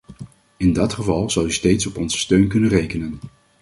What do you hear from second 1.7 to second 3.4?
op onze steun kunnen rekenen.